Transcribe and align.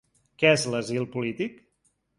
Què 0.43 0.53
és 0.53 0.65
l’asil 0.75 1.07
polític? 1.19 1.65